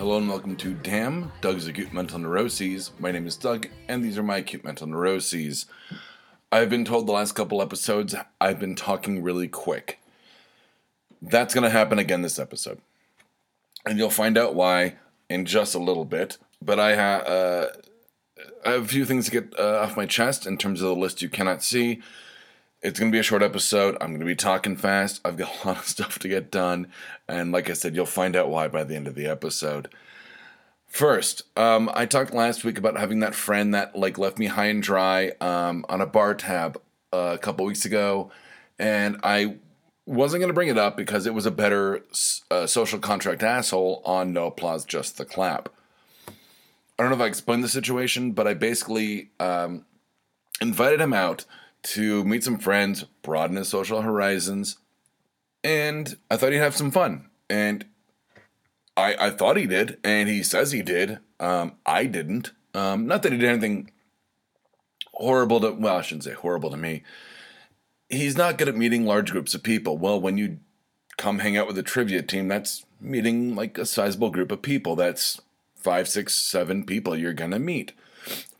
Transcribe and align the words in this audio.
Hello 0.00 0.16
and 0.16 0.30
welcome 0.30 0.56
to 0.56 0.72
Damn 0.72 1.30
Doug's 1.42 1.66
Acute 1.66 1.92
Mental 1.92 2.18
Neuroses. 2.18 2.90
My 2.98 3.12
name 3.12 3.26
is 3.26 3.36
Doug, 3.36 3.68
and 3.86 4.02
these 4.02 4.16
are 4.16 4.22
my 4.22 4.38
acute 4.38 4.64
mental 4.64 4.86
neuroses. 4.86 5.66
I've 6.50 6.70
been 6.70 6.86
told 6.86 7.06
the 7.06 7.12
last 7.12 7.32
couple 7.32 7.60
episodes 7.60 8.14
I've 8.40 8.58
been 8.58 8.74
talking 8.74 9.22
really 9.22 9.46
quick. 9.46 10.00
That's 11.20 11.52
going 11.52 11.64
to 11.64 11.68
happen 11.70 11.98
again 11.98 12.22
this 12.22 12.38
episode. 12.38 12.80
And 13.84 13.98
you'll 13.98 14.08
find 14.08 14.38
out 14.38 14.54
why 14.54 14.94
in 15.28 15.44
just 15.44 15.74
a 15.74 15.78
little 15.78 16.06
bit. 16.06 16.38
But 16.62 16.80
I, 16.80 16.94
uh, 16.94 17.72
have 18.64 18.84
a 18.84 18.88
few 18.88 19.04
things 19.04 19.26
to 19.26 19.32
get 19.32 19.60
uh, 19.60 19.80
off 19.82 19.98
my 19.98 20.06
chest 20.06 20.46
in 20.46 20.56
terms 20.56 20.80
of 20.80 20.88
the 20.88 20.96
list 20.96 21.20
you 21.20 21.28
cannot 21.28 21.62
see. 21.62 22.00
It's 22.82 22.98
going 22.98 23.12
to 23.12 23.14
be 23.14 23.20
a 23.20 23.24
short 23.24 23.42
episode. 23.42 23.96
I'm 24.00 24.08
going 24.08 24.20
to 24.20 24.26
be 24.26 24.34
talking 24.34 24.74
fast. 24.74 25.20
I've 25.22 25.36
got 25.36 25.52
a 25.64 25.68
lot 25.68 25.78
of 25.78 25.86
stuff 25.86 26.18
to 26.20 26.28
get 26.28 26.50
done. 26.50 26.88
And 27.28 27.52
like 27.52 27.68
I 27.68 27.74
said, 27.74 27.94
you'll 27.94 28.06
find 28.06 28.34
out 28.34 28.48
why 28.48 28.68
by 28.68 28.84
the 28.84 28.96
end 28.96 29.06
of 29.06 29.14
the 29.14 29.26
episode. 29.26 29.88
First, 30.86 31.42
um, 31.56 31.90
I 31.94 32.06
talked 32.06 32.34
last 32.34 32.64
week 32.64 32.78
about 32.78 32.98
having 32.98 33.20
that 33.20 33.34
friend 33.34 33.74
that 33.74 33.94
like 33.94 34.18
left 34.18 34.38
me 34.38 34.46
high 34.46 34.66
and 34.66 34.82
dry 34.82 35.32
um, 35.40 35.84
on 35.88 36.00
a 36.00 36.06
bar 36.06 36.34
tab 36.34 36.80
uh, 37.12 37.32
a 37.34 37.38
couple 37.38 37.64
weeks 37.64 37.84
ago, 37.84 38.32
and 38.76 39.20
I 39.22 39.58
wasn't 40.04 40.40
going 40.40 40.48
to 40.48 40.54
bring 40.54 40.68
it 40.68 40.78
up 40.78 40.96
because 40.96 41.26
it 41.26 41.34
was 41.34 41.46
a 41.46 41.52
better 41.52 42.02
uh, 42.50 42.66
social 42.66 42.98
contract 42.98 43.44
asshole 43.44 44.02
on 44.04 44.32
No 44.32 44.46
Applause, 44.46 44.84
Just 44.84 45.16
the 45.16 45.24
Clap. 45.24 45.68
I 46.26 46.32
don't 47.02 47.10
know 47.10 47.16
if 47.16 47.22
I 47.22 47.26
explained 47.26 47.62
the 47.62 47.68
situation, 47.68 48.32
but 48.32 48.48
I 48.48 48.54
basically 48.54 49.30
um, 49.38 49.84
invited 50.60 51.00
him 51.00 51.12
out 51.12 51.44
to 51.82 52.24
meet 52.24 52.44
some 52.44 52.58
friends, 52.58 53.04
broaden 53.22 53.56
his 53.56 53.68
social 53.68 54.02
horizons, 54.02 54.78
and 55.64 56.16
I 56.30 56.36
thought 56.36 56.52
he'd 56.52 56.58
have 56.58 56.76
some 56.76 56.90
fun. 56.90 57.28
And 57.48 57.84
I, 58.96 59.16
I 59.18 59.30
thought 59.30 59.56
he 59.56 59.66
did, 59.66 59.98
and 60.04 60.28
he 60.28 60.42
says 60.42 60.72
he 60.72 60.82
did. 60.82 61.18
Um, 61.38 61.72
I 61.86 62.06
didn't. 62.06 62.52
Um, 62.74 63.06
not 63.06 63.22
that 63.22 63.32
he 63.32 63.38
did 63.38 63.48
anything 63.48 63.90
horrible 65.14 65.60
to, 65.60 65.72
well, 65.72 65.96
I 65.96 66.02
shouldn't 66.02 66.24
say 66.24 66.32
horrible 66.32 66.70
to 66.70 66.76
me. 66.76 67.02
He's 68.08 68.36
not 68.36 68.58
good 68.58 68.68
at 68.68 68.76
meeting 68.76 69.04
large 69.04 69.30
groups 69.30 69.54
of 69.54 69.62
people. 69.62 69.96
Well, 69.96 70.20
when 70.20 70.36
you 70.36 70.58
come 71.16 71.40
hang 71.40 71.56
out 71.56 71.66
with 71.66 71.78
a 71.78 71.82
trivia 71.82 72.22
team, 72.22 72.48
that's 72.48 72.84
meeting 73.00 73.54
like 73.54 73.78
a 73.78 73.86
sizable 73.86 74.30
group 74.30 74.50
of 74.50 74.62
people. 74.62 74.96
That's 74.96 75.40
five, 75.74 76.08
six, 76.08 76.34
seven 76.34 76.84
people 76.84 77.16
you're 77.16 77.32
going 77.32 77.52
to 77.52 77.58
meet 77.58 77.92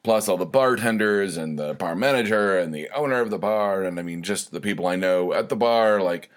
plus 0.03 0.29
all 0.29 0.37
the 0.37 0.47
bartenders 0.47 1.37
and 1.37 1.59
the 1.59 1.75
bar 1.75 1.95
manager 1.95 2.59
and 2.59 2.75
the 2.75 2.89
owner 2.95 3.21
of 3.21 3.31
the 3.31 3.39
bar. 3.39 3.83
And 3.83 3.99
i 3.99 4.03
mean 4.03 4.23
just 4.23 4.51
the 4.51 4.61
people 4.61 4.87
i 4.87 4.97
know 4.97 5.33
at 5.33 5.49
the 5.49 5.57
bar 5.57 6.01
like 6.01 6.31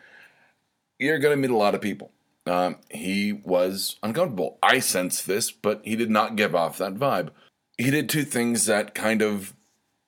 you're 0.99 1.19
going 1.19 1.35
to 1.35 1.41
meet 1.41 1.53
a 1.53 1.57
lot 1.57 1.75
of 1.75 1.81
people. 1.81 2.11
Um, 2.45 2.77
he 2.89 3.33
was 3.33 3.97
uncomfortable. 4.03 4.57
I 4.61 4.79
sensed 4.79 5.27
this 5.27 5.51
but 5.51 5.81
he 5.83 5.95
did 5.95 6.09
not 6.09 6.35
give 6.35 6.55
off 6.55 6.77
that 6.77 6.95
vibe. 6.95 7.29
He 7.77 7.89
did 7.89 8.09
two 8.09 8.23
things 8.23 8.65
that 8.65 8.93
kind 8.93 9.21
of 9.21 9.53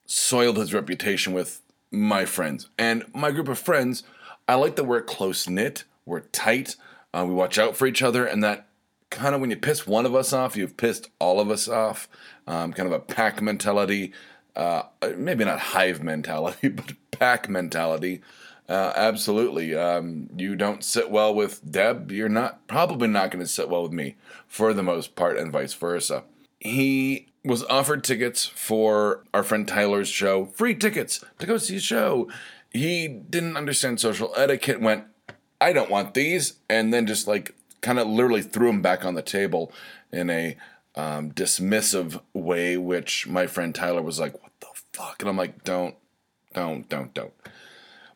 soiled 0.05 0.57
his 0.57 0.73
reputation 0.73 1.33
with 1.33 1.61
my 1.91 2.25
friends 2.25 2.69
and 2.77 3.05
my 3.13 3.31
group 3.31 3.47
of 3.47 3.57
friends. 3.57 4.03
I 4.47 4.55
like 4.55 4.75
that 4.75 4.83
we're 4.83 5.01
close 5.01 5.49
knit 5.49 5.85
we're 6.05 6.21
tight 6.21 6.75
uh, 7.13 7.25
we 7.27 7.33
watch 7.33 7.57
out 7.57 7.75
for 7.75 7.87
each 7.87 8.01
other 8.01 8.25
and 8.25 8.43
that 8.43 8.67
kind 9.15 9.33
of 9.33 9.41
when 9.41 9.49
you 9.49 9.57
piss 9.57 9.87
one 9.87 10.05
of 10.05 10.13
us 10.15 10.31
off 10.33 10.55
you've 10.55 10.77
pissed 10.77 11.09
all 11.19 11.39
of 11.39 11.49
us 11.49 11.67
off 11.67 12.07
um, 12.47 12.73
kind 12.73 12.87
of 12.87 12.93
a 12.93 12.99
pack 12.99 13.41
mentality, 13.41 14.13
uh, 14.55 14.83
maybe 15.17 15.45
not 15.45 15.59
hive 15.59 16.03
mentality, 16.03 16.67
but 16.69 16.93
pack 17.11 17.49
mentality. 17.49 18.21
Uh, 18.67 18.93
absolutely. 18.95 19.75
Um, 19.75 20.29
you 20.35 20.55
don't 20.55 20.83
sit 20.83 21.11
well 21.11 21.33
with 21.33 21.69
Deb, 21.69 22.11
you're 22.11 22.29
not 22.29 22.67
probably 22.67 23.07
not 23.07 23.31
going 23.31 23.43
to 23.43 23.49
sit 23.49 23.69
well 23.69 23.83
with 23.83 23.91
me 23.91 24.15
for 24.47 24.73
the 24.73 24.83
most 24.83 25.15
part, 25.15 25.37
and 25.37 25.51
vice 25.51 25.73
versa. 25.73 26.23
He 26.59 27.27
was 27.43 27.63
offered 27.65 28.03
tickets 28.03 28.45
for 28.45 29.23
our 29.33 29.43
friend 29.43 29.67
Tyler's 29.67 30.09
show, 30.09 30.45
free 30.45 30.73
tickets 30.73 31.23
to 31.37 31.45
go 31.45 31.57
see 31.57 31.77
a 31.77 31.79
show. 31.79 32.27
He 32.71 33.07
didn't 33.07 33.55
understand 33.55 33.99
social 33.99 34.33
etiquette, 34.35 34.81
went, 34.81 35.05
I 35.61 35.71
don't 35.71 35.91
want 35.91 36.15
these, 36.15 36.55
and 36.67 36.91
then 36.91 37.05
just 37.05 37.27
like 37.27 37.53
kind 37.85 37.99
of 37.99 38.07
literally 38.07 38.41
threw 38.41 38.69
him 38.69 38.81
back 38.81 39.05
on 39.05 39.13
the 39.13 39.21
table 39.21 39.71
in 40.11 40.29
a 40.31 40.57
um, 40.95 41.31
dismissive 41.31 42.19
way, 42.33 42.77
which 42.77 43.27
my 43.27 43.45
friend 43.45 43.75
Tyler 43.75 44.01
was 44.01 44.19
like, 44.19 44.33
"What 44.41 44.51
the 44.59 44.67
fuck?" 44.91 45.21
And 45.21 45.29
I'm 45.29 45.37
like, 45.37 45.63
"Don't, 45.63 45.95
don't, 46.53 46.89
don't, 46.89 47.13
don't." 47.13 47.33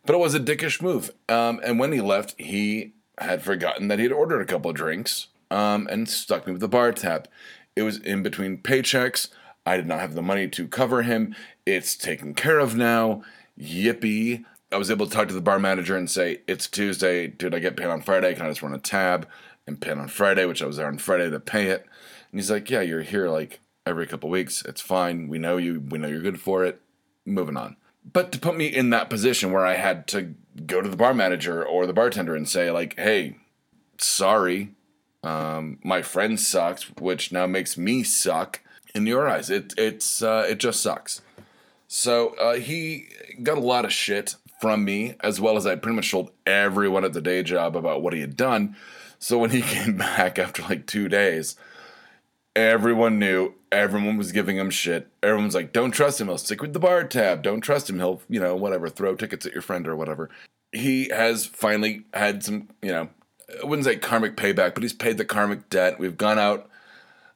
But 0.06 0.16
it 0.16 0.20
was 0.20 0.34
a 0.34 0.40
dickish 0.40 0.82
move. 0.82 1.12
Um, 1.30 1.62
and 1.64 1.78
when 1.78 1.92
he 1.92 2.02
left, 2.02 2.34
he 2.40 2.94
had 3.20 3.44
forgotten 3.44 3.90
that 3.90 4.00
he 4.00 4.06
had 4.06 4.12
ordered 4.12 4.42
a 4.42 4.46
couple 4.46 4.72
of 4.72 4.78
drinks 4.78 5.28
um, 5.52 5.88
and 5.88 6.10
stuck 6.10 6.48
me 6.48 6.54
with 6.54 6.62
the 6.62 6.68
bar 6.68 6.92
tab. 6.92 7.28
It 7.76 7.84
was 7.84 7.98
in 7.98 8.24
between 8.24 8.58
paychecks. 8.58 9.30
I 9.66 9.78
did 9.78 9.86
not 9.86 10.00
have 10.00 10.16
the 10.16 10.24
money 10.24 10.48
to 10.48 10.68
cover 10.68 11.04
him. 11.04 11.36
It's 11.66 11.96
taken 11.96 12.34
care 12.34 12.58
of 12.58 12.76
now. 12.76 13.22
Yippee. 13.60 14.46
I 14.72 14.78
was 14.78 14.90
able 14.90 15.06
to 15.06 15.12
talk 15.12 15.28
to 15.28 15.34
the 15.34 15.42
bar 15.42 15.60
manager 15.60 15.96
and 15.96 16.10
say, 16.10 16.42
It's 16.48 16.68
Tuesday. 16.68 17.28
Did 17.28 17.54
I 17.54 17.60
get 17.60 17.78
paid 17.78 17.88
on 17.88 18.02
Friday? 18.02 18.34
Can 18.34 18.46
I 18.46 18.50
just 18.50 18.64
run 18.64 18.74
a 18.74 18.80
tab 18.80 19.28
and 19.70 19.80
pay 19.82 19.92
on 19.92 20.08
Friday, 20.10 20.44
which 20.46 20.62
I 20.62 20.66
was 20.66 20.76
there 20.76 20.88
on 20.88 20.98
Friday 20.98 21.30
to 21.30 21.40
pay 21.40 21.68
it? 21.68 21.86
And 22.32 22.40
he's 22.40 22.52
like, 22.52 22.70
yeah, 22.70 22.82
you're 22.82 23.02
here 23.02 23.30
like 23.30 23.62
every 23.86 24.06
couple 24.06 24.30
weeks. 24.30 24.64
It's 24.66 24.82
fine. 24.82 25.30
We 25.30 25.40
know 25.40 25.56
you. 25.56 25.80
We 25.80 25.98
know 25.98 26.10
you're 26.10 26.22
good 26.22 26.42
for 26.42 26.66
it. 26.66 26.82
Moving 27.26 27.56
on. 27.56 27.78
But 28.12 28.32
to 28.34 28.40
put 28.40 28.58
me 28.58 28.68
in 28.68 28.90
that 28.90 29.10
position 29.10 29.52
where 29.52 29.66
I 29.66 29.76
had 29.76 30.08
to 30.08 30.36
go 30.66 30.82
to 30.82 30.90
the 30.90 30.98
bar 30.98 31.14
manager 31.14 31.64
or 31.64 31.86
the 31.86 31.94
bartender 31.94 32.36
and 32.36 32.48
say 32.48 32.72
like, 32.72 32.98
hey, 32.98 33.38
sorry, 33.98 34.76
um, 35.24 35.80
my 35.84 36.02
friend 36.02 36.40
sucks, 36.40 36.84
which 36.98 37.32
now 37.32 37.46
makes 37.46 37.78
me 37.78 38.04
suck 38.04 38.62
in 38.96 39.06
your 39.06 39.28
eyes. 39.30 39.50
It 39.50 39.74
it's 39.78 40.22
uh, 40.22 40.46
it 40.50 40.60
just 40.60 40.82
sucks. 40.82 41.22
So 41.88 42.30
uh, 42.36 42.56
he 42.56 43.08
got 43.42 43.58
a 43.58 43.62
lot 43.62 43.86
of 43.86 43.92
shit 43.92 44.36
from 44.62 44.86
me, 44.86 45.16
as 45.22 45.40
well 45.42 45.58
as 45.58 45.66
I 45.66 45.76
pretty 45.76 45.96
much 45.96 46.12
told 46.12 46.32
everyone 46.46 47.06
at 47.06 47.14
the 47.14 47.22
day 47.22 47.44
job 47.44 47.76
about 47.76 48.02
what 48.02 48.14
he 48.14 48.22
had 48.22 48.38
done. 48.38 48.76
So 49.20 49.38
when 49.38 49.52
he 49.52 49.62
came 49.76 49.98
back 49.98 50.40
after 50.40 50.64
like 50.64 50.86
two 50.88 51.08
days, 51.08 51.56
Everyone 52.56 53.20
knew. 53.20 53.54
Everyone 53.72 54.18
was 54.18 54.32
giving 54.32 54.58
him 54.58 54.70
shit. 54.70 55.08
Everyone's 55.22 55.56
like, 55.56 55.72
"Don't 55.72 55.92
trust 55.92 56.20
him. 56.20 56.28
He'll 56.28 56.38
stick 56.38 56.62
with 56.62 56.74
the 56.74 56.80
bar 56.80 57.04
tab. 57.06 57.44
Don't 57.44 57.62
trust 57.62 57.90
him. 57.90 58.00
He'll, 58.00 58.22
you 58.28 58.40
know, 58.40 58.56
whatever, 58.56 58.90
throw 58.90 59.16
tickets 59.16 59.46
at 59.46 59.54
your 59.54 59.62
friend 59.62 59.88
or 59.88 59.96
whatever." 59.96 60.30
He 60.72 61.10
has 61.10 61.46
finally 61.46 62.04
had 62.14 62.44
some, 62.44 62.70
you 62.82 62.92
know, 62.92 63.10
I 63.62 63.66
wouldn't 63.66 63.86
say 63.86 63.96
karmic 63.96 64.36
payback, 64.36 64.74
but 64.74 64.84
he's 64.84 64.94
paid 64.94 65.18
the 65.18 65.26
karmic 65.26 65.70
debt. 65.70 66.00
We've 66.00 66.18
gone 66.18 66.38
out 66.38 66.70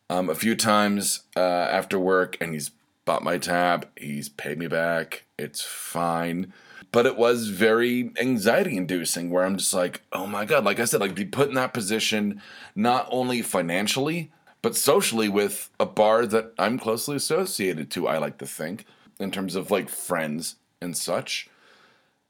um, 0.10 0.30
a 0.30 0.36
few 0.36 0.56
times 0.56 1.22
uh, 1.38 1.40
after 1.40 1.98
work, 1.98 2.36
and 2.42 2.54
he's 2.54 2.72
bought 3.06 3.24
my 3.24 3.38
tab. 3.38 3.88
He's 3.96 4.30
paid 4.30 4.58
me 4.58 4.68
back. 4.68 5.24
It's 5.40 5.62
fine. 5.62 6.54
But 6.94 7.06
it 7.06 7.18
was 7.18 7.50
very 7.50 8.12
anxiety 8.18 8.78
inducing 8.78 9.30
where 9.30 9.44
I'm 9.44 9.58
just 9.58 9.74
like, 9.74 10.04
oh 10.14 10.28
my 10.28 10.46
God. 10.46 10.64
Like 10.64 10.80
I 10.80 10.86
said, 10.86 11.02
like 11.02 11.16
be 11.16 11.26
put 11.26 11.50
in 11.50 11.56
that 11.56 11.74
position, 11.74 12.42
not 12.76 13.08
only 13.12 13.42
financially, 13.42 14.31
but 14.62 14.78
socially 14.78 15.28
with 15.28 15.70
a 15.80 15.86
bar 15.86 16.26
that 16.28 16.53
I'm 16.58 16.80
closely 16.80 17.18
associated 17.18 17.92
to, 17.92 18.08
I 18.08 18.18
like 18.18 18.38
to 18.38 18.46
think, 18.46 18.86
in 19.20 19.30
terms 19.30 19.56
of 19.56 19.72
like 19.72 19.90
friends 19.90 20.56
and 20.82 20.96
such. 20.96 21.50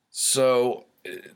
So, 0.10 0.86
it, 1.04 1.34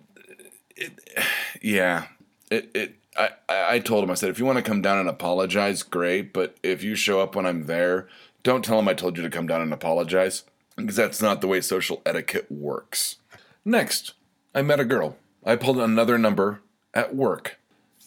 it, 0.75 0.93
yeah, 1.61 2.05
it, 2.49 2.71
it, 2.73 2.95
I, 3.17 3.29
I 3.49 3.79
told 3.79 4.03
him, 4.03 4.11
I 4.11 4.15
said, 4.15 4.29
if 4.29 4.39
you 4.39 4.45
want 4.45 4.57
to 4.57 4.63
come 4.63 4.81
down 4.81 4.99
and 4.99 5.09
apologize, 5.09 5.83
great, 5.83 6.33
but 6.33 6.57
if 6.63 6.83
you 6.83 6.95
show 6.95 7.19
up 7.19 7.35
when 7.35 7.45
I'm 7.45 7.65
there, 7.65 8.07
don't 8.43 8.63
tell 8.63 8.79
him 8.79 8.87
I 8.87 8.93
told 8.93 9.17
you 9.17 9.23
to 9.23 9.29
come 9.29 9.47
down 9.47 9.61
and 9.61 9.73
apologize, 9.73 10.43
because 10.75 10.95
that's 10.95 11.21
not 11.21 11.41
the 11.41 11.47
way 11.47 11.59
social 11.61 12.01
etiquette 12.05 12.51
works. 12.51 13.17
Next, 13.67 14.13
I 14.55 14.61
met 14.61 14.79
a 14.79 14.85
girl. 14.85 15.17
I 15.45 15.55
pulled 15.55 15.77
another 15.77 16.17
number 16.17 16.61
at 16.93 17.15
work 17.15 17.57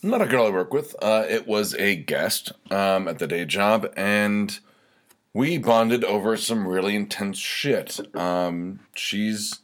not 0.03 0.23
a 0.23 0.27
girl 0.27 0.47
I 0.47 0.51
work 0.51 0.73
with. 0.73 0.95
Uh, 1.03 1.25
it 1.29 1.47
was 1.47 1.75
a 1.75 1.97
guest 1.97 2.53
um, 2.71 3.09
at 3.09 3.19
the 3.19 3.27
day 3.27 3.45
job, 3.45 3.93
and 3.97 4.59
we 5.33 5.59
bonded 5.59 6.05
over 6.05 6.37
some 6.37 6.67
really 6.67 6.97
intense 6.97 7.39
shit. 7.39 8.01
Um, 8.17 8.81
she's 8.95 9.61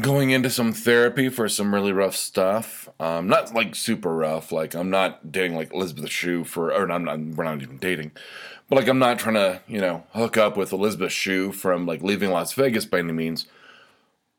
going 0.00 0.30
into 0.30 0.50
some 0.50 0.72
therapy 0.72 1.28
for 1.28 1.48
some 1.48 1.74
really 1.74 1.92
rough 1.92 2.16
stuff. 2.16 2.88
Um, 3.00 3.28
not 3.28 3.54
like 3.54 3.74
super 3.74 4.14
rough. 4.14 4.52
Like 4.52 4.74
I'm 4.74 4.90
not 4.90 5.32
dating 5.32 5.56
like 5.56 5.72
Elisabeth 5.72 6.10
Shue 6.10 6.44
for, 6.44 6.72
or 6.72 6.90
I'm 6.90 7.04
not. 7.04 7.18
We're 7.18 7.44
not 7.44 7.62
even 7.62 7.78
dating. 7.78 8.12
But 8.68 8.76
like 8.76 8.88
I'm 8.88 8.98
not 8.98 9.18
trying 9.18 9.34
to, 9.34 9.60
you 9.68 9.80
know, 9.80 10.04
hook 10.12 10.36
up 10.36 10.56
with 10.56 10.72
Elisabeth 10.72 11.12
Shue 11.12 11.52
from 11.52 11.86
like 11.86 12.02
leaving 12.02 12.30
Las 12.30 12.52
Vegas 12.52 12.84
by 12.84 12.98
any 12.98 13.12
means 13.12 13.46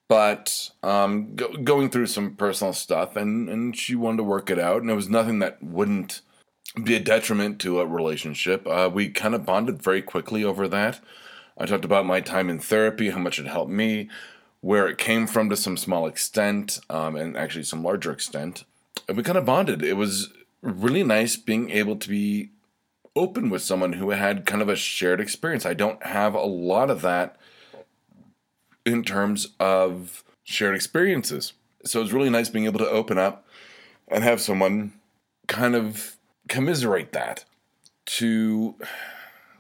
but 0.08 0.70
um, 0.84 1.36
go, 1.36 1.52
going 1.58 1.90
through 1.90 2.08
some 2.08 2.36
personal 2.36 2.74
stuff, 2.74 3.16
and 3.16 3.50
and 3.50 3.76
she 3.78 3.96
wanted 3.96 4.18
to 4.18 4.24
work 4.24 4.50
it 4.50 4.60
out, 4.60 4.82
and 4.82 4.90
it 4.90 4.96
was 4.96 5.10
nothing 5.10 5.40
that 5.40 5.62
wouldn't 5.62 6.22
be 6.84 6.96
a 6.96 7.00
detriment 7.00 7.60
to 7.62 7.80
a 7.80 7.86
relationship. 7.86 8.68
Uh, 8.68 8.90
we 8.94 9.10
kind 9.10 9.36
of 9.36 9.46
bonded 9.46 9.82
very 9.82 10.02
quickly 10.02 10.44
over 10.44 10.68
that. 10.68 11.00
I 11.58 11.66
talked 11.66 11.86
about 11.86 12.06
my 12.06 12.22
time 12.22 12.50
in 12.50 12.60
therapy, 12.60 13.10
how 13.10 13.20
much 13.20 13.40
it 13.40 13.48
helped 13.48 13.72
me, 13.72 14.10
where 14.62 14.88
it 14.88 14.98
came 14.98 15.28
from 15.28 15.50
to 15.50 15.58
some 15.58 15.78
small 15.78 16.06
extent, 16.08 16.80
um, 16.90 17.16
and 17.16 17.36
actually 17.36 17.64
some 17.64 17.84
larger 17.84 18.12
extent. 18.12 18.64
And 19.08 19.18
we 19.18 19.24
kind 19.24 19.38
of 19.38 19.46
bonded. 19.46 19.82
It 19.82 19.94
was 19.94 20.30
really 20.62 21.04
nice 21.04 21.36
being 21.36 21.70
able 21.72 21.96
to 21.96 22.10
be 22.10 22.52
open 23.16 23.50
with 23.50 23.64
someone 23.64 23.94
who 23.94 24.12
had 24.12 24.46
kind 24.46 24.62
of 24.62 24.70
a 24.70 24.76
shared 24.76 25.20
experience. 25.20 25.66
I 25.66 25.74
don't 25.74 26.04
have 26.06 26.36
a 26.36 26.42
lot 26.42 26.90
of 26.92 27.02
that 27.02 27.38
in 28.88 29.04
terms 29.04 29.50
of 29.60 30.24
shared 30.44 30.76
experiences. 30.76 31.54
So 31.84 32.02
it's 32.02 32.12
really 32.12 32.30
nice 32.30 32.50
being 32.50 32.66
able 32.66 32.80
to 32.80 32.90
open 32.90 33.18
up 33.18 33.46
and 34.08 34.24
have 34.24 34.42
someone 34.42 34.94
kind 35.48 35.76
of 35.76 36.18
commiserate 36.48 37.12
that 37.14 37.46
to 38.06 38.76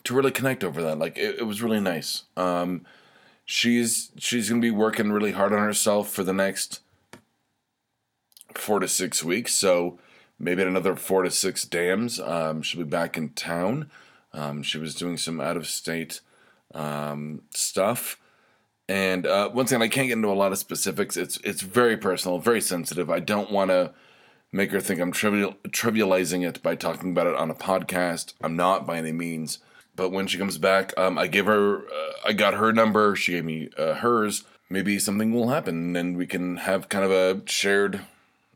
to 0.04 0.14
really 0.14 0.32
connect 0.32 0.64
over 0.64 0.82
that. 0.84 0.98
Like 0.98 1.18
it, 1.18 1.40
it 1.40 1.44
was 1.44 1.62
really 1.62 1.80
nice. 1.80 2.24
Um, 2.36 2.86
she's 3.46 4.12
she's 4.18 4.50
gonna 4.50 4.62
be 4.62 4.72
working 4.72 5.12
really 5.12 5.34
hard 5.34 5.54
on 5.54 5.60
herself 5.60 6.10
for 6.10 6.24
the 6.24 6.34
next 6.34 6.82
four 8.56 8.80
to 8.80 8.88
six 8.88 9.24
weeks. 9.24 9.54
So 9.54 10.00
maybe 10.40 10.64
another 10.64 10.96
four 10.96 11.24
to 11.24 11.32
six 11.32 11.66
dams. 11.66 12.20
Um, 12.20 12.62
she'll 12.62 12.84
be 12.84 12.90
back 12.90 13.18
in 13.18 13.30
town. 13.30 13.92
Um, 14.34 14.64
she 14.64 14.78
was 14.78 14.96
doing 14.96 15.18
some 15.18 15.42
out 15.42 15.58
of 15.58 15.68
state 15.68 16.22
um, 16.74 17.42
stuff. 17.50 18.20
And 18.89 19.25
uh, 19.25 19.50
once 19.54 19.72
again, 19.72 19.81
I 19.81 19.89
can't 19.89 20.07
get 20.07 20.13
into 20.13 20.30
a 20.30 20.34
lot 20.34 20.51
of 20.51 20.57
specifics. 20.57 21.18
It's 21.18 21.38
it's 21.44 21.62
very 21.62 21.98
personal, 21.98 22.39
very 22.39 22.62
sensitive. 22.62 23.10
I 23.10 23.19
don't 23.19 23.51
want 23.51 23.69
to 23.69 23.92
make 24.51 24.72
her 24.72 24.80
think 24.80 25.00
I'm 25.00 25.12
trivial, 25.12 25.56
trivializing 25.68 26.48
it 26.48 26.63
by 26.63 26.75
talking 26.75 27.12
about 27.12 27.28
it 27.28 27.36
on 27.36 27.51
a 27.51 27.56
podcast. 27.56 28.34
I'm 28.42 28.56
not 28.56 28.88
by 28.88 28.98
any 28.98 29.12
means. 29.12 29.60
But 29.95 30.12
when 30.12 30.28
she 30.28 30.38
comes 30.38 30.57
back, 30.60 30.94
um, 30.95 31.18
I 31.18 31.25
give 31.25 31.48
her, 31.48 31.80
uh, 31.80 32.12
I 32.24 32.34
got 32.34 32.54
her 32.54 32.72
number. 32.72 33.16
She 33.16 33.31
gave 33.34 33.44
me 33.44 33.69
uh, 33.78 33.95
hers. 33.95 34.44
Maybe 34.69 35.00
something 35.00 35.33
will 35.33 35.50
happen, 35.50 35.95
and 35.95 36.16
we 36.16 36.28
can 36.28 36.57
have 36.57 36.88
kind 36.88 37.04
of 37.04 37.12
a 37.12 37.42
shared. 37.50 38.01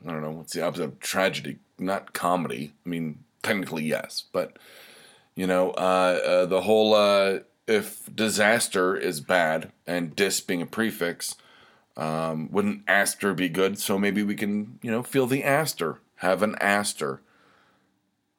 I 0.06 0.12
don't 0.12 0.22
know 0.22 0.30
what's 0.30 0.52
the 0.52 0.62
opposite 0.62 0.84
of 0.84 1.00
tragedy, 1.00 1.58
not 1.78 2.12
comedy. 2.12 2.72
I 2.86 2.88
mean, 2.88 3.24
technically 3.42 3.84
yes, 3.84 4.24
but 4.32 4.58
you 5.34 5.46
know, 5.46 5.70
uh, 5.70 6.20
uh 6.24 6.46
the 6.46 6.60
whole 6.60 6.94
uh, 6.94 7.40
if 7.66 8.14
disaster 8.14 8.96
is 8.96 9.20
bad 9.20 9.72
and 9.86 10.14
dis 10.16 10.40
being 10.40 10.62
a 10.62 10.66
prefix, 10.66 11.36
um, 11.96 12.50
wouldn't 12.50 12.82
aster 12.88 13.34
be 13.34 13.48
good? 13.48 13.78
So 13.78 13.98
maybe 13.98 14.22
we 14.22 14.34
can, 14.34 14.78
you 14.82 14.90
know, 14.90 15.02
feel 15.02 15.26
the 15.26 15.44
aster, 15.44 16.00
have 16.16 16.42
an 16.42 16.56
aster. 16.60 17.20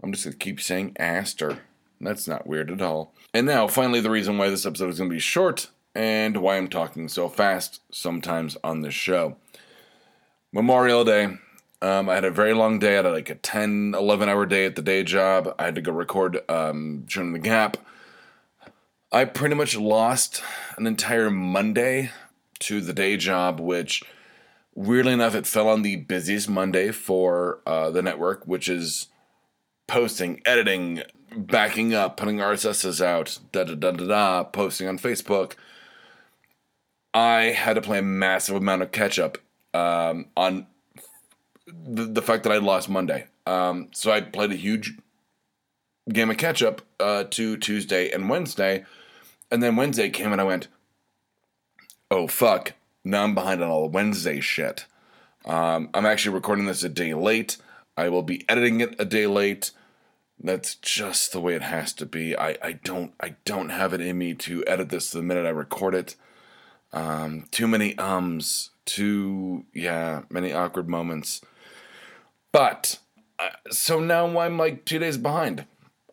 I'm 0.02 0.12
just 0.12 0.26
gonna 0.26 0.36
keep 0.36 0.60
saying 0.60 0.96
aster. 1.00 1.60
That's 2.02 2.28
not 2.28 2.48
weird 2.48 2.70
at 2.70 2.82
all. 2.82 3.14
And 3.34 3.48
now, 3.48 3.68
finally, 3.68 4.02
the 4.02 4.10
reason 4.10 4.38
why 4.38 4.50
this 4.50 4.66
episode 4.66 4.90
is 4.90 4.98
gonna 4.98 5.10
be 5.10 5.20
short 5.20 5.70
and 5.96 6.38
why 6.38 6.58
I'm 6.58 6.68
talking 6.68 7.08
so 7.08 7.30
fast 7.30 7.82
sometimes 7.92 8.58
on 8.64 8.82
this 8.82 8.94
show. 8.94 9.38
Memorial 10.52 11.04
Day. 11.04 11.38
Um, 11.82 12.08
I 12.08 12.16
had 12.16 12.24
a 12.24 12.32
very 12.32 12.54
long 12.54 12.80
day. 12.80 12.94
I 12.94 13.04
had 13.04 13.12
like 13.12 13.30
a 13.30 13.36
10, 13.36 13.94
11 13.98 14.30
hour 14.30 14.46
day 14.46 14.66
at 14.66 14.76
the 14.76 14.82
day 14.82 15.04
job. 15.04 15.54
I 15.60 15.66
had 15.66 15.76
to 15.76 15.82
go 15.82 15.92
record 15.92 16.40
um, 16.50 17.06
the 17.14 17.40
Gap. 17.40 17.78
I 19.14 19.26
pretty 19.26 19.54
much 19.54 19.78
lost 19.78 20.42
an 20.76 20.88
entire 20.88 21.30
Monday 21.30 22.10
to 22.60 22.82
the 22.82 22.94
day 22.94 23.16
job, 23.16 23.60
which 23.60 24.02
weirdly 24.74 25.14
enough, 25.14 25.36
it 25.36 25.46
fell 25.46 25.70
on 25.70 25.84
the 25.84 25.98
busiest 25.98 26.50
Monday 26.50 26.92
for 26.92 27.60
uh, 27.68 27.92
the 27.92 28.02
network, 28.02 28.48
which 28.48 28.68
is 28.68 29.10
posting, 29.88 30.42
editing, 30.46 31.04
backing 31.36 31.94
up, 31.94 32.18
putting 32.18 32.38
RSSs 32.38 33.06
out, 33.06 33.38
da 33.52 33.64
da 33.66 33.76
da 33.76 33.92
da 33.92 34.08
da, 34.08 34.44
posting 34.46 34.88
on 34.88 34.98
Facebook. 34.98 35.54
I 37.14 37.52
had 37.52 37.74
to 37.74 37.82
play 37.82 38.00
a 38.00 38.04
massive 38.04 38.56
amount 38.56 38.82
of 38.82 38.92
catch 38.92 39.20
up 39.20 39.38
um, 39.76 40.26
on 40.36 40.66
the, 41.68 42.06
the 42.06 42.22
fact 42.24 42.44
that 42.44 42.52
I 42.52 42.58
lost 42.58 42.90
Monday. 42.90 43.28
Um, 43.46 43.90
so 43.92 44.12
I 44.12 44.22
played 44.22 44.52
a 44.52 44.56
huge 44.56 44.98
game 46.12 46.32
of 46.32 46.38
catch 46.38 46.64
up 46.64 46.82
uh, 47.00 47.26
to 47.26 47.58
Tuesday 47.58 48.10
and 48.10 48.28
Wednesday. 48.28 48.86
And 49.54 49.62
then 49.62 49.76
Wednesday 49.76 50.10
came 50.10 50.32
and 50.32 50.42
I 50.42 50.46
went, 50.46 50.68
oh 52.10 52.26
fuck, 52.26 52.74
now 53.04 53.24
I'm 53.24 53.36
behind 53.36 53.62
on 53.62 53.70
all 53.70 53.84
the 53.84 53.96
Wednesday 53.96 54.40
shit. 54.40 54.88
Um, 55.46 55.92
I'm 55.94 56.08
actually 56.08 56.34
recording 56.34 56.66
this 56.66 56.84
a 56.84 56.90
day 56.90 57.14
late. 57.14 57.58
I 57.96 58.10
will 58.10 58.24
be 58.24 58.50
editing 58.50 58.82
it 58.82 58.96
a 58.98 59.06
day 59.06 59.28
late. 59.28 59.70
That's 60.40 60.74
just 60.74 61.34
the 61.34 61.40
way 61.40 61.54
it 61.54 61.62
has 61.62 61.94
to 61.94 62.08
be. 62.08 62.36
I, 62.36 62.58
I 62.64 62.72
don't 62.84 63.14
I 63.20 63.36
don't 63.46 63.70
have 63.70 63.94
it 63.94 64.02
in 64.02 64.18
me 64.18 64.34
to 64.34 64.64
edit 64.66 64.90
this 64.90 65.12
the 65.12 65.22
minute 65.22 65.46
I 65.46 65.50
record 65.50 65.94
it. 65.94 66.16
Um, 66.92 67.46
too 67.52 67.68
many 67.68 67.96
ums, 68.00 68.72
too 68.86 69.66
yeah, 69.72 70.24
many 70.32 70.52
awkward 70.52 70.90
moments. 70.90 71.42
But 72.52 72.98
uh, 73.38 73.50
so 73.70 74.00
now 74.00 74.40
I'm 74.40 74.58
like 74.58 74.84
two 74.84 74.98
days 74.98 75.18
behind. 75.20 75.66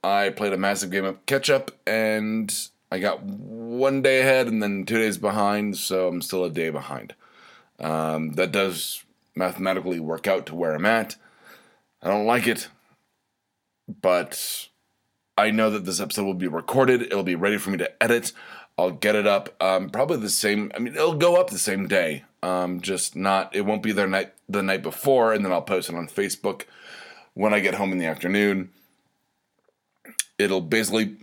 I 0.05 0.29
played 0.29 0.53
a 0.53 0.59
massive 0.59 0.91
game 0.91 1.07
of 1.07 1.25
catch 1.25 1.49
up 1.49 1.71
and 1.87 2.55
I 2.91 2.99
got 2.99 3.23
one 3.23 4.03
day 4.03 4.21
ahead 4.21 4.49
and 4.49 4.63
then 4.63 4.85
two 4.85 4.99
days 4.99 5.17
behind, 5.17 5.77
so 5.77 6.09
I'm 6.09 6.23
still 6.23 6.45
a 6.45 6.51
day 6.51 6.71
behind. 6.71 7.15
Um, 7.79 8.33
that 8.33 8.53
does 8.53 9.05
mathematically 9.35 10.01
work 10.01 10.27
out 10.27 10.47
to 10.47 10.55
where 10.55 10.75
I'm 10.75 10.87
at. 10.87 11.17
I 12.03 12.09
don't 12.09 12.27
like 12.27 12.47
it, 12.47 12.69
but 14.03 14.69
I 15.39 15.51
know 15.51 15.71
that 15.71 15.85
this 15.85 16.01
episode 16.01 16.25
will 16.25 16.35
be 16.35 16.49
recorded. 16.49 17.03
It'll 17.03 17.23
be 17.23 17.35
ready 17.35 17.59
for 17.59 17.71
me 17.71 17.79
to 17.79 18.03
edit. 18.03 18.33
I'll 18.77 18.91
get 18.91 19.15
it 19.15 19.27
up 19.27 19.55
um, 19.63 19.91
probably 19.91 20.17
the 20.17 20.31
same. 20.31 20.73
I 20.75 20.79
mean, 20.79 20.95
it'll 20.95 21.15
go 21.15 21.37
up 21.37 21.51
the 21.51 21.59
same 21.59 21.87
day. 21.87 22.25
Um, 22.43 22.81
just 22.81 23.15
not. 23.15 23.55
It 23.55 23.67
won't 23.67 23.83
be 23.83 23.93
there 23.93 24.07
night 24.07 24.33
the 24.49 24.63
night 24.63 24.83
before, 24.83 25.33
and 25.33 25.45
then 25.45 25.53
I'll 25.53 25.63
post 25.63 25.91
it 25.91 25.95
on 25.95 26.09
Facebook 26.09 26.63
when 27.35 27.55
I 27.55 27.61
get 27.61 27.75
home 27.75 27.93
in 27.93 27.99
the 27.99 28.07
afternoon. 28.07 28.71
It'll 30.39 30.63
basically 30.63 31.17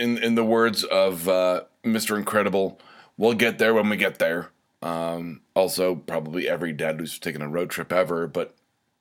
in 0.00 0.18
in 0.18 0.34
the 0.34 0.44
words 0.44 0.82
of 0.84 1.28
uh, 1.28 1.62
Mr. 1.84 2.16
Incredible, 2.16 2.80
we'll 3.16 3.34
get 3.34 3.58
there 3.58 3.74
when 3.74 3.88
we 3.88 3.96
get 3.96 4.18
there. 4.18 4.50
Um, 4.82 5.42
also, 5.54 5.94
probably 5.94 6.48
every 6.48 6.72
dad 6.72 6.98
who's 6.98 7.18
taken 7.18 7.42
a 7.42 7.48
road 7.48 7.70
trip 7.70 7.92
ever, 7.92 8.26
but 8.26 8.54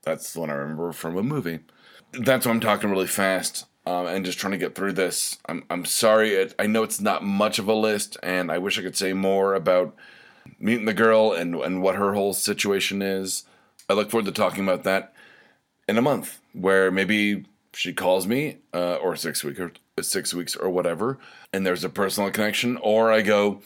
that's 0.04 0.34
the 0.34 0.42
one 0.42 0.50
I 0.50 0.54
remember 0.54 0.92
from 0.92 1.18
a 1.18 1.24
movie. 1.24 1.60
That's 2.12 2.46
why 2.46 2.52
I'm 2.52 2.60
talking 2.60 2.90
really 2.90 3.08
fast 3.08 3.66
um, 3.86 4.08
and 4.08 4.26
just 4.26 4.38
trying 4.38 4.52
to 4.52 4.58
get 4.58 4.76
through 4.76 4.94
this. 4.94 5.38
I'm 5.48 5.64
I'm 5.70 5.86
sorry. 5.86 6.32
It, 6.32 6.54
I 6.60 6.68
know 6.68 6.84
it's 6.84 7.00
not 7.00 7.24
much 7.24 7.60
of 7.60 7.68
a 7.68 7.74
list, 7.74 8.18
and 8.22 8.52
I 8.52 8.58
wish 8.58 8.78
I 8.78 8.82
could 8.82 8.98
say 8.98 9.14
more 9.14 9.56
about 9.56 9.96
meeting 10.60 10.86
the 10.86 10.94
girl 10.94 11.32
and 11.32 11.56
and 11.56 11.82
what 11.82 11.96
her 11.96 12.14
whole 12.14 12.34
situation 12.34 13.02
is. 13.02 13.46
I 13.90 13.94
look 13.94 14.12
forward 14.12 14.26
to 14.26 14.32
talking 14.32 14.64
about 14.64 14.84
that 14.84 15.14
in 15.88 15.98
a 15.98 16.02
month, 16.02 16.40
where 16.54 16.92
maybe 16.92 17.46
she 17.74 17.94
calls 17.94 18.28
me, 18.28 18.58
uh, 18.74 18.96
or 18.96 19.16
six 19.16 19.44
weeks 19.44 19.60
or 19.60 19.72
six 20.04 20.34
weeks 20.34 20.56
or 20.56 20.70
whatever, 20.70 21.18
and 21.52 21.66
there's 21.66 21.84
a 21.84 21.90
personal 21.90 22.32
connection, 22.32 22.78
or 22.78 23.12
I 23.12 23.22
go, 23.22 23.62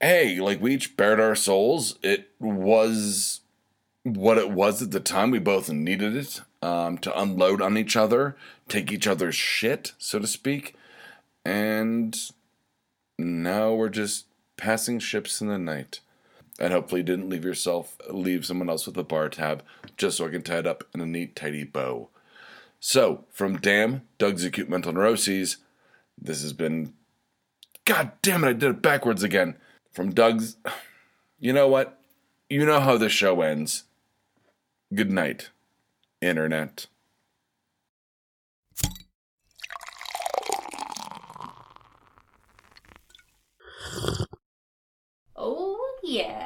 hey, 0.00 0.40
like 0.40 0.60
we 0.60 0.74
each 0.74 0.96
bared 0.96 1.20
our 1.20 1.34
souls. 1.34 1.98
It 2.02 2.30
was 2.38 3.40
what 4.02 4.38
it 4.38 4.50
was 4.50 4.82
at 4.82 4.90
the 4.90 5.00
time. 5.00 5.30
We 5.30 5.38
both 5.38 5.70
needed 5.70 6.14
it 6.16 6.40
um, 6.62 6.98
to 6.98 7.20
unload 7.20 7.60
on 7.60 7.76
each 7.76 7.96
other, 7.96 8.36
take 8.68 8.92
each 8.92 9.06
other's 9.06 9.34
shit, 9.34 9.92
so 9.98 10.18
to 10.18 10.26
speak, 10.26 10.74
and 11.44 12.16
now 13.18 13.72
we're 13.72 13.88
just 13.88 14.26
passing 14.56 14.98
ships 14.98 15.40
in 15.40 15.48
the 15.48 15.58
night. 15.58 16.00
And 16.58 16.72
hopefully, 16.72 17.02
didn't 17.02 17.28
leave 17.28 17.44
yourself, 17.44 17.98
leave 18.08 18.46
someone 18.46 18.70
else 18.70 18.86
with 18.86 18.96
a 18.96 19.02
bar 19.02 19.28
tab, 19.28 19.62
just 19.98 20.16
so 20.16 20.26
I 20.26 20.30
can 20.30 20.40
tie 20.40 20.60
it 20.60 20.66
up 20.66 20.84
in 20.94 21.02
a 21.02 21.06
neat, 21.06 21.36
tidy 21.36 21.64
bow. 21.64 22.08
So, 22.88 23.24
from 23.32 23.56
Damn, 23.56 24.02
Doug's 24.16 24.44
Acute 24.44 24.70
Mental 24.70 24.92
Neuroses, 24.92 25.56
this 26.16 26.42
has 26.42 26.52
been. 26.52 26.92
God 27.84 28.12
damn 28.22 28.44
it, 28.44 28.48
I 28.48 28.52
did 28.52 28.70
it 28.70 28.80
backwards 28.80 29.24
again. 29.24 29.56
From 29.90 30.14
Doug's. 30.14 30.56
You 31.40 31.52
know 31.52 31.66
what? 31.66 31.98
You 32.48 32.64
know 32.64 32.78
how 32.78 32.96
the 32.96 33.08
show 33.08 33.42
ends. 33.42 33.82
Good 34.94 35.10
night, 35.10 35.50
Internet. 36.22 36.86
Oh, 45.34 45.96
yeah. 46.04 46.45